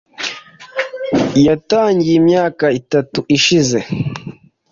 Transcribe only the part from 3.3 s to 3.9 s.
ishize.